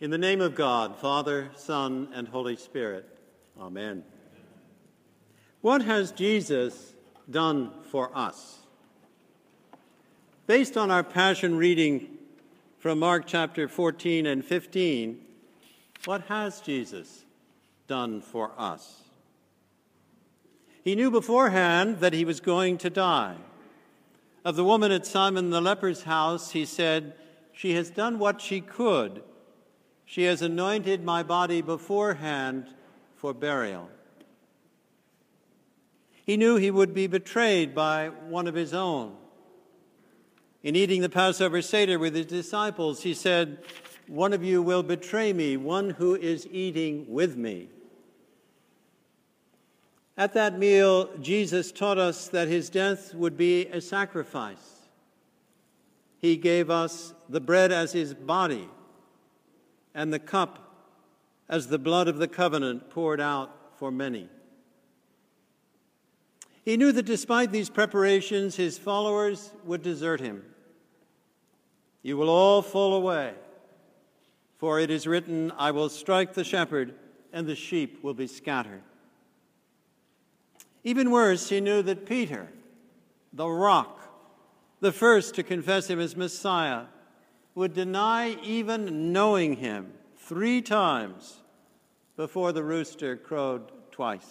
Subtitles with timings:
[0.00, 3.04] In the name of God, Father, Son, and Holy Spirit.
[3.60, 4.04] Amen.
[5.60, 6.94] What has Jesus
[7.28, 8.58] done for us?
[10.46, 12.16] Based on our passion reading
[12.78, 15.20] from Mark chapter 14 and 15,
[16.04, 17.24] what has Jesus
[17.88, 19.02] done for us?
[20.84, 23.34] He knew beforehand that he was going to die.
[24.44, 27.14] Of the woman at Simon the leper's house, he said,
[27.52, 29.24] She has done what she could.
[30.10, 32.66] She has anointed my body beforehand
[33.16, 33.90] for burial.
[36.24, 39.14] He knew he would be betrayed by one of his own.
[40.62, 43.58] In eating the Passover Seder with his disciples, he said,
[44.06, 47.68] One of you will betray me, one who is eating with me.
[50.16, 54.88] At that meal, Jesus taught us that his death would be a sacrifice.
[56.16, 58.70] He gave us the bread as his body
[59.98, 60.60] and the cup
[61.48, 64.28] as the blood of the covenant poured out for many.
[66.64, 70.44] He knew that despite these preparations, his followers would desert him.
[72.02, 73.34] You will all fall away,
[74.58, 76.94] for it is written, I will strike the shepherd,
[77.32, 78.82] and the sheep will be scattered.
[80.84, 82.48] Even worse, he knew that Peter,
[83.32, 83.98] the rock,
[84.78, 86.84] the first to confess him as Messiah,
[87.58, 89.92] would deny even knowing him
[90.28, 91.38] three times
[92.14, 94.28] before the rooster crowed twice.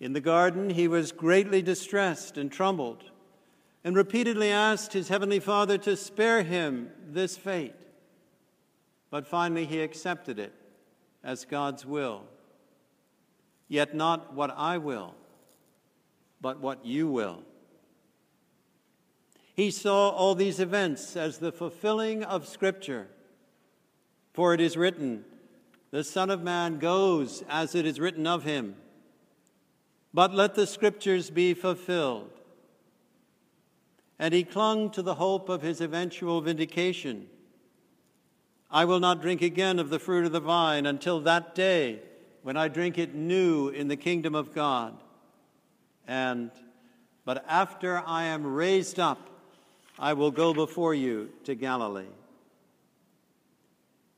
[0.00, 3.04] In the garden, he was greatly distressed and troubled,
[3.84, 7.74] and repeatedly asked his heavenly Father to spare him this fate.
[9.10, 10.52] But finally, he accepted it
[11.22, 12.24] as God's will.
[13.68, 15.14] Yet not what I will,
[16.40, 17.44] but what you will.
[19.54, 23.06] He saw all these events as the fulfilling of Scripture.
[24.32, 25.24] For it is written,
[25.92, 28.74] The Son of Man goes as it is written of him.
[30.12, 32.30] But let the Scriptures be fulfilled.
[34.18, 37.28] And he clung to the hope of his eventual vindication.
[38.72, 42.00] I will not drink again of the fruit of the vine until that day
[42.42, 45.00] when I drink it new in the kingdom of God.
[46.08, 46.50] And,
[47.24, 49.30] but after I am raised up,
[49.98, 52.06] I will go before you to Galilee.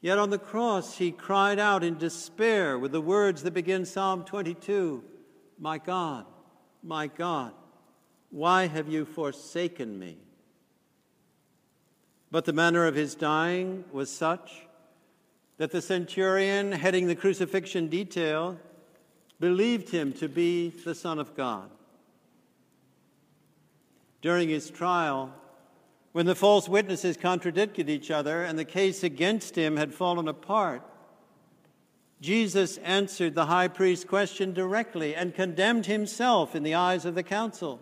[0.00, 4.24] Yet on the cross, he cried out in despair with the words that begin Psalm
[4.24, 5.02] 22
[5.58, 6.26] My God,
[6.82, 7.52] my God,
[8.30, 10.18] why have you forsaken me?
[12.30, 14.66] But the manner of his dying was such
[15.56, 18.58] that the centurion heading the crucifixion detail
[19.40, 21.70] believed him to be the Son of God.
[24.20, 25.32] During his trial,
[26.14, 30.80] when the false witnesses contradicted each other and the case against him had fallen apart,
[32.20, 37.24] Jesus answered the high priest's question directly and condemned himself in the eyes of the
[37.24, 37.80] council.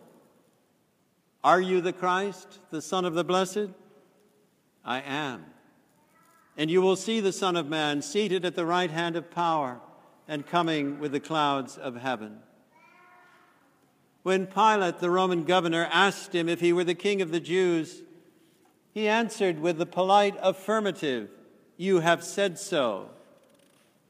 [1.44, 3.69] Are you the Christ, the Son of the Blessed?
[4.82, 5.44] I am.
[6.56, 9.78] And you will see the Son of Man seated at the right hand of power
[10.26, 12.38] and coming with the clouds of heaven.
[14.22, 18.00] When Pilate, the Roman governor, asked him if he were the king of the Jews,
[18.92, 21.30] he answered with the polite affirmative,
[21.76, 23.10] You have said so.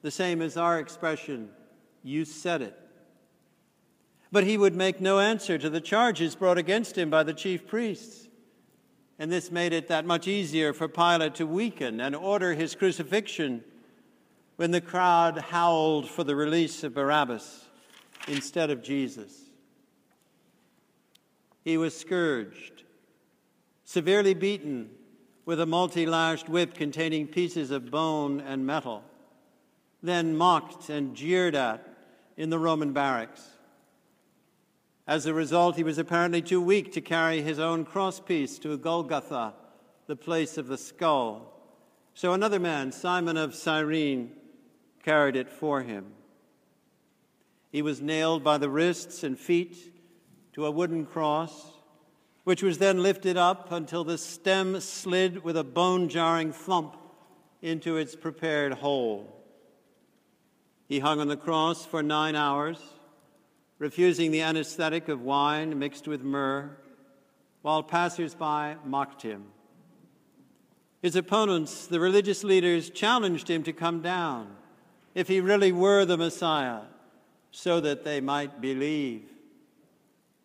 [0.03, 1.51] The same as our expression,
[2.03, 2.79] You said it.
[4.33, 7.67] But he would make no answer to the charges brought against him by the chief
[7.67, 8.29] priests.
[9.19, 13.63] And this made it that much easier for Pilate to weaken and order his crucifixion
[14.57, 17.67] when the crowd howled for the release of Barabbas
[18.27, 19.33] instead of Jesus.
[21.65, 22.83] He was scourged,
[23.93, 24.89] severely beaten
[25.45, 29.05] with a multi lashed whip containing pieces of bone and metal,
[30.03, 31.87] then mocked and jeered at
[32.39, 33.51] in the Roman barracks.
[35.07, 39.53] As a result, he was apparently too weak to carry his own crosspiece to Golgotha,
[40.07, 41.53] the place of the skull.
[42.15, 44.33] So another man, Simon of Cyrene,
[45.03, 46.15] carried it for him.
[47.71, 49.77] He was nailed by the wrists and feet
[50.55, 51.73] to a wooden cross,
[52.45, 56.97] which was then lifted up until the stem slid with a bone jarring thump
[57.61, 59.33] into its prepared hole.
[60.89, 62.79] He hung on the cross for nine hours
[63.83, 66.71] refusing the anesthetic of wine mixed with myrrh,
[67.63, 69.45] while passers-by mocked him.
[71.03, 74.55] His opponents, the religious leaders, challenged him to come down
[75.17, 76.83] if he really were the Messiah,
[77.51, 79.25] so that they might believe.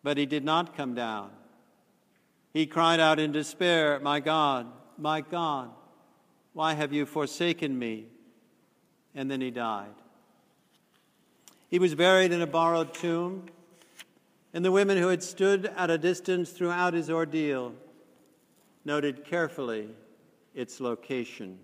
[0.02, 1.30] But he did not come down.
[2.58, 4.66] He cried out in despair, My God,
[4.96, 5.70] my God,
[6.54, 8.06] why have you forsaken me?
[9.14, 9.94] And then he died.
[11.68, 13.46] He was buried in a borrowed tomb,
[14.52, 17.74] and the women who had stood at a distance throughout his ordeal
[18.84, 19.90] noted carefully
[20.52, 21.60] its location.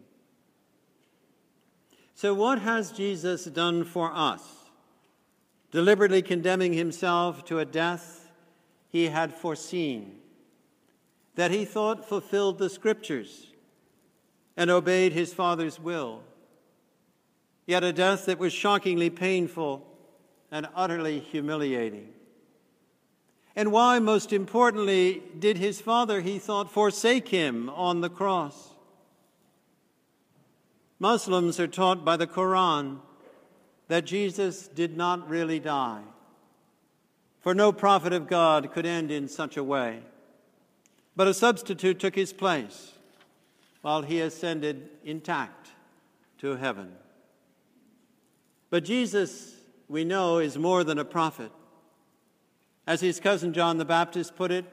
[2.15, 4.71] So, what has Jesus done for us?
[5.73, 8.31] Deliberately condemning himself to a death
[8.91, 10.21] he had foreseen,
[11.35, 13.49] that he thought fulfilled the scriptures
[14.57, 16.23] and obeyed his Father's will.
[17.67, 19.87] Yet a death that was shockingly painful
[20.51, 22.09] and utterly humiliating.
[23.57, 28.71] And why, most importantly, did his father, he thought, forsake him on the cross?
[30.99, 32.99] Muslims are taught by the Quran
[33.89, 36.03] that Jesus did not really die,
[37.41, 40.01] for no prophet of God could end in such a way.
[41.17, 42.93] But a substitute took his place
[43.83, 45.71] while he ascended intact
[46.39, 46.93] to heaven.
[48.71, 49.55] But Jesus,
[49.89, 51.53] we know, is more than a prophet.
[52.87, 54.65] As his cousin John the Baptist put it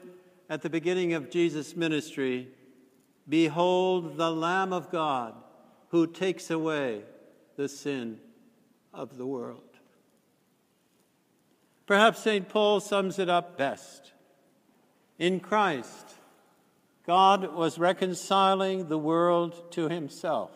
[0.50, 2.48] at the beginning of Jesus' ministry
[3.28, 5.34] Behold the Lamb of God
[5.90, 7.02] who takes away
[7.56, 8.18] the sin
[8.92, 9.60] of the world.
[11.86, 12.48] Perhaps St.
[12.48, 14.12] Paul sums it up best.
[15.18, 16.14] In Christ,
[17.06, 20.50] God was reconciling the world to himself,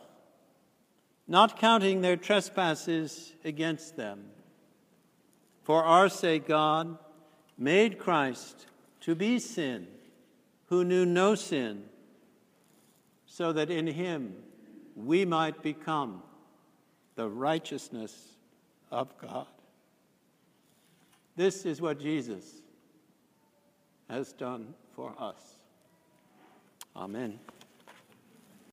[1.26, 4.26] not counting their trespasses against them.
[5.64, 6.98] For our sake, God
[7.58, 8.66] made Christ
[9.00, 9.88] to be sin,
[10.66, 11.84] who knew no sin,
[13.26, 14.36] so that in him
[14.94, 16.22] we might become
[17.16, 18.36] the righteousness
[18.90, 19.46] of God.
[21.34, 22.44] This is what Jesus
[24.08, 25.55] has done for us.
[26.96, 27.38] Amen.